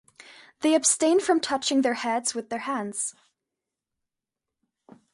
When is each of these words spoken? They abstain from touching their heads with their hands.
They 0.61 0.73
abstain 0.73 1.19
from 1.19 1.39
touching 1.39 1.83
their 1.83 1.93
heads 1.93 2.33
with 2.33 2.49
their 2.49 2.57
hands. 2.61 3.13